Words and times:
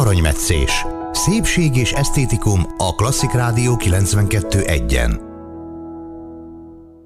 aranymetszés. 0.00 0.86
Szépség 1.12 1.76
és 1.76 1.92
esztétikum 1.92 2.60
a 2.76 2.94
Klasszik 2.94 3.32
Rádió 3.32 3.76
92.1-en. 3.78 5.28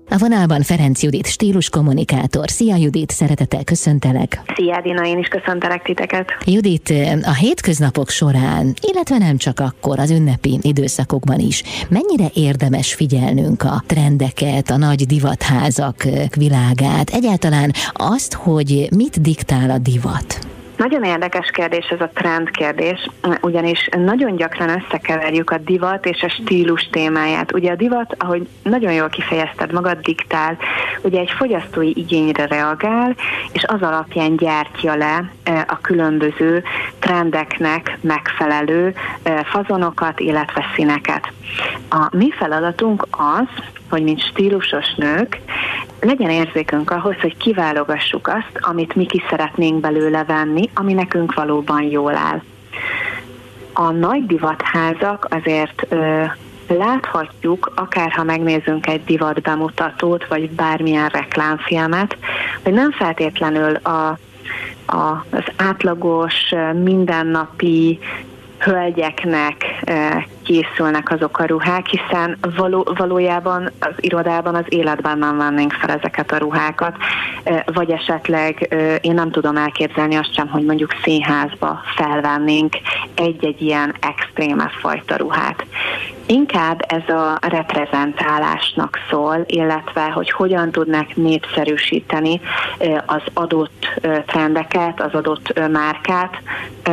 A 0.09 0.17
vonalban 0.19 0.63
Ferenc 0.63 1.03
Judit, 1.03 1.27
stílus 1.27 1.69
kommunikátor. 1.69 2.51
Szia 2.51 2.77
Judit, 2.77 3.11
szeretettel 3.11 3.65
köszöntelek. 3.65 4.41
Szia 4.55 4.81
Dina, 4.83 5.07
én 5.07 5.19
is 5.19 5.29
köszöntelek 5.29 5.83
titeket. 5.83 6.29
Judit, 6.45 6.93
a 7.23 7.35
hétköznapok 7.35 8.11
során, 8.11 8.75
illetve 8.81 9.19
nem 9.19 9.37
csak 9.37 9.61
akkor, 9.61 9.99
az 9.99 10.11
ünnepi 10.11 10.59
időszakokban 10.63 11.39
is, 11.39 11.63
mennyire 11.89 12.31
érdemes 12.35 12.95
figyelnünk 12.95 13.63
a 13.63 13.83
trendeket, 13.87 14.71
a 14.71 14.77
nagy 14.77 15.07
divatházak 15.07 16.03
világát, 16.37 17.11
egyáltalán 17.11 17.73
azt, 17.93 18.33
hogy 18.33 18.89
mit 18.97 19.21
diktál 19.21 19.71
a 19.71 19.79
divat? 19.79 20.54
Nagyon 20.77 21.05
érdekes 21.05 21.51
kérdés 21.51 21.87
ez 21.87 22.01
a 22.01 22.11
trend 22.15 22.51
kérdés, 22.51 23.09
ugyanis 23.41 23.89
nagyon 23.97 24.37
gyakran 24.37 24.69
összekeverjük 24.69 25.51
a 25.51 25.59
divat 25.59 26.07
és 26.07 26.23
a 26.23 26.29
stílus 26.29 26.89
témáját. 26.91 27.53
Ugye 27.53 27.71
a 27.71 27.77
divat, 27.77 28.15
ahogy 28.19 28.49
nagyon 28.63 28.93
jól 28.93 29.09
kifejezted 29.09 29.73
magad, 29.73 29.99
diktál, 29.99 30.57
ugye 31.03 31.21
egy 31.21 31.31
fogyasztói 31.31 31.91
igényre 31.95 32.47
reagál, 32.47 33.15
és 33.53 33.65
az 33.65 33.83
alapján 33.83 34.37
gyártja 34.37 34.95
le 34.95 35.31
e, 35.45 35.65
a 35.69 35.79
különböző 35.81 36.63
trendeknek 36.99 37.99
megfelelő 38.01 38.95
e, 39.23 39.45
fazonokat, 39.45 40.21
illetve 40.21 40.65
színeket. 40.75 41.33
A 41.91 42.17
mi 42.17 42.31
feladatunk 42.31 43.07
az, 43.11 43.65
hogy 43.91 44.03
mint 44.03 44.21
stílusos 44.21 44.95
nők 44.97 45.41
legyen 46.05 46.31
érzékünk 46.31 46.91
ahhoz, 46.91 47.15
hogy 47.21 47.37
kiválogassuk 47.37 48.29
azt, 48.29 48.59
amit 48.61 48.95
mi 48.95 49.07
ki 49.07 49.23
szeretnénk 49.29 49.81
belőle 49.81 50.25
venni, 50.25 50.71
ami 50.75 50.93
nekünk 50.93 51.35
valóban 51.35 51.83
jól 51.83 52.17
áll. 52.17 52.43
A 53.73 53.91
nagy 53.91 54.27
divatházak 54.27 55.27
azért 55.31 55.87
ö, 55.89 56.25
láthatjuk, 56.69 57.73
akár 57.75 58.11
ha 58.11 58.23
megnézünk 58.23 58.87
egy 58.87 59.05
divat 59.05 59.41
bemutatót, 59.41 60.27
vagy 60.27 60.51
bármilyen 60.51 61.09
reklámfilmet, 61.09 62.17
hogy 62.63 62.73
nem 62.73 62.91
feltétlenül 62.91 63.75
a, 63.75 64.19
a, 64.87 65.25
az 65.31 65.45
átlagos, 65.57 66.55
mindennapi 66.83 67.99
hölgyeknek 68.65 69.85
készülnek 70.43 71.11
azok 71.11 71.39
a 71.39 71.45
ruhák, 71.45 71.87
hiszen 71.87 72.39
való, 72.57 72.89
valójában 72.97 73.71
az 73.81 73.93
irodában, 74.01 74.55
az 74.55 74.65
életben 74.69 75.19
nem 75.19 75.37
vennénk 75.37 75.73
fel 75.73 75.97
ezeket 75.97 76.33
a 76.33 76.39
ruhákat, 76.39 76.97
vagy 77.65 77.91
esetleg 77.91 78.75
én 79.01 79.15
nem 79.15 79.31
tudom 79.31 79.57
elképzelni 79.57 80.15
azt 80.15 80.35
sem, 80.35 80.49
hogy 80.49 80.65
mondjuk 80.65 80.95
színházba 81.03 81.81
felvennénk 81.97 82.75
egy-egy 83.15 83.63
ilyen 83.63 83.95
extréme 84.01 84.71
fajta 84.81 85.17
ruhát. 85.17 85.65
Inkább 86.27 86.85
ez 86.89 87.15
a 87.15 87.39
reprezentálásnak 87.41 88.99
szól, 89.11 89.45
illetve 89.47 90.11
hogy 90.11 90.31
hogyan 90.31 90.71
tudnak 90.71 91.15
népszerűsíteni 91.15 92.41
az 93.07 93.23
adott 93.35 94.01
trendeket, 94.27 95.01
az 95.01 95.13
adott 95.13 95.61
márkát 95.71 96.37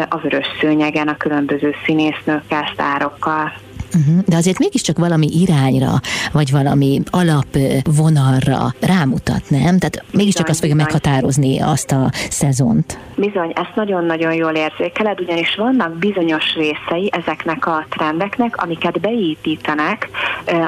a 0.09 0.17
vörös 0.17 0.47
szőnyegen 0.59 1.07
a 1.07 1.17
különböző 1.17 1.75
színésznőkkel, 1.85 2.69
sztárokkal. 2.73 3.53
Uh-huh. 3.95 4.23
De 4.25 4.35
azért 4.35 4.59
mégiscsak 4.59 4.97
valami 4.97 5.27
irányra, 5.27 5.91
vagy 6.31 6.51
valami 6.51 7.01
alapvonalra 7.09 8.73
rámutat, 8.79 9.49
nem? 9.49 9.77
Tehát 9.79 10.03
mégiscsak 10.11 10.47
azt 10.47 10.59
fogja 10.59 10.75
meghatározni 10.75 11.59
azt 11.59 11.91
a 11.91 12.09
szezont. 12.29 12.99
Bizony, 13.15 13.51
ezt 13.55 13.75
nagyon-nagyon 13.75 14.33
jól 14.33 14.51
érzékeled, 14.51 15.19
ugyanis 15.21 15.55
vannak 15.55 15.97
bizonyos 15.97 16.55
részei 16.55 17.11
ezeknek 17.11 17.65
a 17.65 17.85
trendeknek, 17.89 18.63
amiket 18.63 18.99
beépítenek 18.99 20.09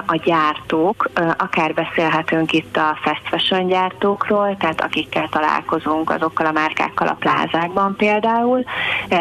a 0.06 0.16
gyártók, 0.26 1.10
akár 1.38 1.74
beszélhetünk 1.74 2.54
itt 2.54 2.78
a 2.78 2.98
fast 3.02 3.22
fashion 3.24 3.68
gyártókról, 3.68 4.58
tehát 4.60 4.82
akikkel 4.82 5.30
találkozunk 5.32 6.10
azokkal 6.10 6.46
a 6.46 6.52
márkákkal 6.52 7.08
a 7.08 7.18
plázákban 7.20 7.96
például, 7.96 8.64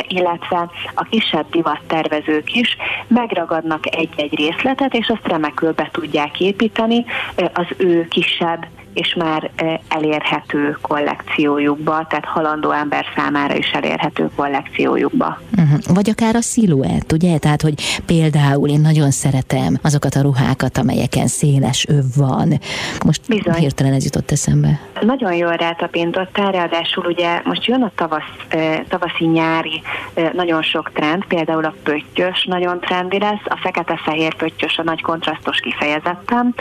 illetve 0.09 0.71
a 0.95 1.05
kisebb 1.11 1.47
divattervezők 1.51 2.55
is 2.55 2.77
megragadnak 3.07 3.92
egy-egy 3.95 4.35
részletet, 4.35 4.95
és 4.95 5.09
azt 5.09 5.27
remekül 5.27 5.73
be 5.73 5.89
tudják 5.93 6.41
építeni 6.41 7.05
az 7.53 7.67
ő 7.77 8.07
kisebb 8.09 8.67
és 8.95 9.15
már 9.15 9.51
elérhető 9.89 10.79
kollekciójukba, 10.81 12.07
tehát 12.09 12.25
halandó 12.25 12.71
ember 12.71 13.05
számára 13.17 13.57
is 13.57 13.71
elérhető 13.71 14.31
kollekciójukba. 14.37 15.41
Uh-huh. 15.57 15.95
Vagy 15.95 16.11
akár 16.11 16.35
a 16.35 16.41
sziluett, 16.41 17.13
ugye? 17.13 17.39
Tehát, 17.39 17.63
hogy 17.63 17.75
például 18.07 18.69
én 18.69 18.81
nagyon 18.81 19.11
szeretem 19.11 19.79
azokat 19.83 20.15
a 20.15 20.21
ruhákat, 20.21 20.79
amelyeken 20.79 21.27
széles 21.27 21.87
öv 21.89 22.05
van. 22.17 22.61
Most 23.05 23.21
Bizony. 23.29 23.55
hirtelen 23.55 23.93
ez 23.93 24.05
jutott 24.05 24.31
eszembe. 24.31 24.81
Nagyon 25.07 25.35
jól 25.35 25.53
rátapintottál, 25.53 26.53
ráadásul 26.53 27.05
ugye 27.07 27.41
most 27.45 27.67
jön 27.67 27.83
a 27.83 27.91
tavasz, 27.95 28.47
tavaszi-nyári 28.89 29.83
nagyon 30.33 30.63
sok 30.63 30.91
trend, 30.93 31.25
például 31.25 31.65
a 31.65 31.75
pöttyös 31.83 32.45
nagyon 32.45 32.81
trendi 32.81 33.19
lesz, 33.19 33.45
a 33.45 33.57
fekete-fehér 33.57 34.35
pöttyös 34.35 34.79
a 34.79 34.83
nagy 34.83 35.03
kontrasztos 35.03 35.59
kifejezetten. 35.61 36.55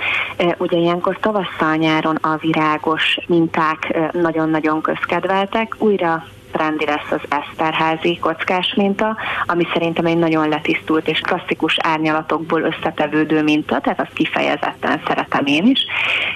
Ugye 0.58 0.78
ilyenkor 0.78 1.18
tavasszal 1.20 1.76
nyáron 1.76 2.16
a 2.16 2.38
virágos 2.38 3.18
minták 3.28 3.98
nagyon-nagyon 4.12 4.82
közkedveltek. 4.82 5.76
Újra 5.78 6.24
trendi 6.52 6.86
lesz 6.86 7.12
az 7.12 7.22
Eszterházi 7.30 8.18
kockás 8.18 8.74
minta, 8.76 9.18
ami 9.46 9.68
szerintem 9.74 10.06
egy 10.06 10.18
nagyon 10.18 10.50
letisztult 10.50 11.08
és 11.08 11.20
klasszikus 11.20 11.78
árnyalatokból 11.82 12.62
összetevődő 12.62 13.44
minta, 13.44 13.80
tehát 13.80 14.00
azt 14.00 14.14
kifejezetten 14.14 15.02
szeretem 15.08 15.46
én 15.46 15.66
is. 15.66 15.86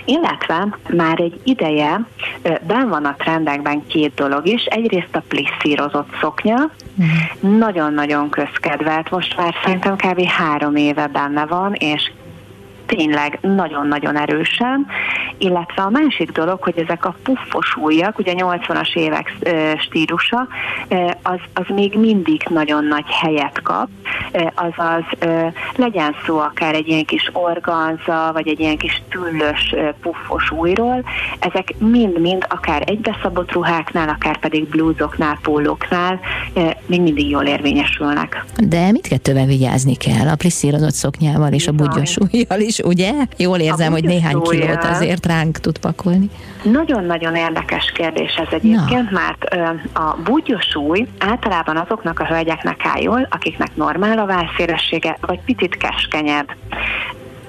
Illetve 0.05 0.67
már 0.89 1.19
egy 1.19 1.39
ideje 1.43 1.99
ben 2.67 2.89
van 2.89 3.05
a 3.05 3.15
trendekben 3.17 3.87
két 3.87 4.13
dolog 4.13 4.47
is. 4.47 4.63
Egyrészt 4.63 5.15
a 5.15 5.23
plisszírozott 5.27 6.15
szoknya, 6.19 6.55
uh-huh. 6.55 7.57
nagyon-nagyon 7.57 8.29
közkedvelt, 8.29 9.09
most 9.09 9.37
már 9.37 9.55
szerintem 9.63 9.95
kb. 9.95 10.25
három 10.25 10.75
éve 10.75 11.07
benne 11.07 11.45
van, 11.45 11.73
és 11.73 12.11
tényleg 12.85 13.39
nagyon-nagyon 13.41 14.17
erősen, 14.17 14.87
illetve 15.37 15.81
a 15.81 15.89
másik 15.89 16.31
dolog, 16.31 16.63
hogy 16.63 16.77
ezek 16.77 17.05
a 17.05 17.15
puffos 17.23 17.75
ujjak, 17.75 18.19
ugye 18.19 18.33
80-as 18.35 18.95
évek 18.95 19.33
stílusa, 19.79 20.47
az, 21.21 21.39
az 21.53 21.65
még 21.67 21.97
mindig 21.97 22.45
nagyon 22.49 22.85
nagy 22.85 23.05
helyet 23.07 23.61
kap, 23.61 23.87
azaz 24.55 25.03
legyen 25.75 26.15
szó 26.25 26.39
akár 26.39 26.73
egy 26.73 26.87
ilyen 26.87 27.05
kis 27.05 27.29
organza, 27.33 28.29
vagy 28.33 28.47
egy 28.47 28.59
ilyen 28.59 28.77
kis 28.77 29.01
tüllös 29.09 29.75
puffos 30.01 30.51
újról, 30.51 31.03
ezek 31.39 31.73
mind-mind 31.77 32.45
akár 32.49 32.83
egybeszabott 32.85 33.51
ruháknál, 33.51 34.09
akár 34.09 34.37
pedig 34.37 34.67
blúzoknál, 34.67 35.39
pólóknál 35.41 36.19
még 36.87 37.01
mindig 37.01 37.29
jól 37.29 37.43
érvényesülnek. 37.43 38.45
De 38.67 38.91
mit 38.91 39.07
kettővel 39.07 39.45
vigyázni 39.45 39.95
kell? 39.95 40.27
A 40.27 40.35
plisszírozott 40.35 40.93
szoknyával 40.93 41.53
és 41.53 41.67
a 41.67 41.71
bugyos 41.71 42.17
ujjal 42.17 42.59
is, 42.59 42.79
ugye? 42.79 43.11
Jól 43.37 43.59
érzem, 43.59 43.91
hogy 43.91 44.03
néhány 44.03 44.41
kilót 44.41 44.83
azért 44.83 45.25
ránk 45.25 45.57
tud 45.57 45.77
pakolni. 45.77 46.29
Nagyon-nagyon 46.63 47.35
érdekes 47.35 47.91
kérdés 47.95 48.35
ez 48.35 48.47
egyébként, 48.51 49.11
Na. 49.11 49.19
mert 49.19 49.53
ö, 49.53 49.99
a 49.99 50.17
bugyos 50.23 50.75
új 50.75 51.07
általában 51.19 51.77
azoknak 51.77 52.19
a 52.19 52.25
hölgyeknek 52.25 52.79
áll 52.83 53.01
jól, 53.01 53.27
akiknek 53.31 53.75
normál 53.75 54.19
a 54.19 54.25
válszélessége, 54.25 55.17
vagy 55.21 55.39
picit 55.45 55.77
keskenyebb 55.77 56.55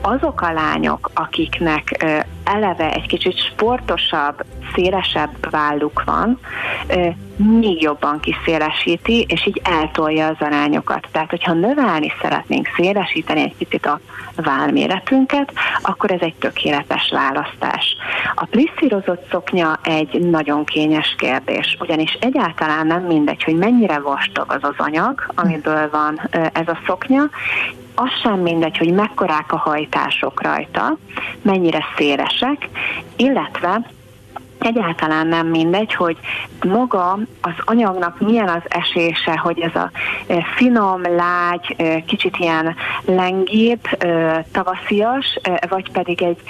azok 0.00 0.40
a 0.40 0.52
lányok, 0.52 1.10
akiknek 1.14 2.04
eleve 2.46 2.92
egy 2.92 3.06
kicsit 3.06 3.38
sportosabb, 3.38 4.44
szélesebb 4.74 5.50
válluk 5.50 6.02
van, 6.04 6.40
még 7.36 7.82
jobban 7.82 8.20
kiszélesíti, 8.20 9.26
és 9.28 9.46
így 9.46 9.60
eltolja 9.64 10.26
az 10.26 10.36
arányokat. 10.38 11.08
Tehát, 11.12 11.30
hogyha 11.30 11.52
növelni 11.52 12.12
szeretnénk, 12.22 12.68
szélesíteni 12.76 13.40
egy 13.40 13.56
picit 13.58 13.86
a 13.86 14.00
válméretünket, 14.36 15.52
akkor 15.82 16.10
ez 16.10 16.20
egy 16.20 16.34
tökéletes 16.34 17.10
választás. 17.10 17.96
A 18.34 18.44
plisszírozott 18.44 19.30
szoknya 19.30 19.78
egy 19.82 20.20
nagyon 20.20 20.64
kényes 20.64 21.14
kérdés, 21.18 21.76
ugyanis 21.80 22.18
egyáltalán 22.20 22.86
nem 22.86 23.02
mindegy, 23.02 23.44
hogy 23.44 23.56
mennyire 23.56 23.98
vastag 23.98 24.52
az 24.52 24.62
az 24.62 24.74
anyag, 24.76 25.32
amiből 25.34 25.90
van 25.90 26.20
ez 26.52 26.68
a 26.68 26.78
szoknya, 26.86 27.30
az 27.96 28.10
sem 28.22 28.38
mindegy, 28.40 28.76
hogy 28.76 28.92
mekkorák 28.92 29.52
a 29.52 29.56
hajtások 29.56 30.42
rajta, 30.42 30.96
mennyire 31.42 31.84
szélesek, 31.96 32.68
illetve 33.16 33.90
egyáltalán 34.58 35.26
nem 35.26 35.46
mindegy, 35.46 35.94
hogy 35.94 36.16
maga 36.66 37.18
az 37.40 37.52
anyagnak 37.64 38.20
milyen 38.20 38.48
az 38.48 38.62
esése, 38.68 39.38
hogy 39.38 39.60
ez 39.60 39.74
a 39.74 39.90
finom, 40.56 41.00
lágy, 41.02 41.76
kicsit 42.06 42.36
ilyen 42.36 42.74
lengébb, 43.04 43.80
tavaszias, 44.52 45.38
vagy 45.68 45.90
pedig 45.90 46.22
egy 46.22 46.40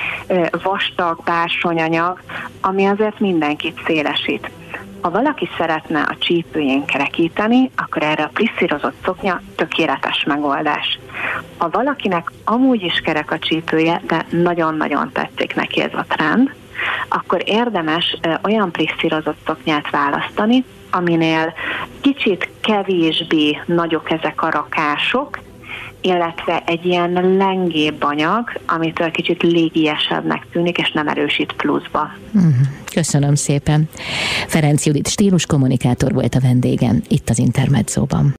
vastag 0.63 1.23
bársonyanyag, 1.25 2.21
ami 2.61 2.87
azért 2.87 3.21
mindenkit 3.21 3.81
szélesít 3.87 4.51
Ha 5.01 5.13
valaki 5.13 5.49
szeretne 5.59 6.01
a 6.01 6.17
csípőjén 6.19 6.85
kerekíteni, 6.85 7.71
akkor 7.77 8.03
erre 8.03 8.23
a 8.23 8.31
plisszírozott 8.33 8.95
szoknya 9.05 9.41
tökéletes 9.57 10.25
megoldás. 10.25 10.99
Ha 11.56 11.69
valakinek 11.71 12.33
amúgy 12.44 12.83
is 12.83 13.00
kerek 13.00 13.31
a 13.31 13.38
csípője, 13.38 14.03
de 14.06 14.27
nagyon-nagyon 14.31 15.11
tetszik 15.12 15.55
neki 15.55 15.81
ez 15.81 15.94
a 15.94 16.05
trend, 16.09 16.50
akkor 17.09 17.43
érdemes 17.44 18.19
olyan 18.43 18.71
plisszírozott 18.71 19.38
szoknyát 19.47 19.91
választani, 19.91 20.65
aminél 20.91 21.53
kicsit 22.00 22.49
kevésbé 22.61 23.61
nagyok 23.67 24.11
ezek 24.11 24.43
a 24.43 24.50
rakások, 24.50 25.38
illetve 26.00 26.62
egy 26.67 26.85
ilyen 26.85 27.37
lengébb 27.37 28.03
anyag, 28.03 28.61
amitől 28.67 29.11
kicsit 29.11 29.43
légiesebbnek 29.43 30.47
tűnik, 30.53 30.79
és 30.79 30.93
nem 30.93 31.09
erősít 31.09 31.53
pluszba. 31.53 32.11
Mhm. 32.31 32.47
Köszönöm 32.93 33.35
szépen. 33.35 33.88
Ferenc 34.47 34.87
Judit 34.87 35.09
stílus 35.09 35.47
kommunikátor 35.47 36.12
volt 36.12 36.35
a 36.35 36.41
vendégem 36.41 37.03
itt 37.09 37.29
az 37.29 37.38
Intermedzóban. 37.38 38.35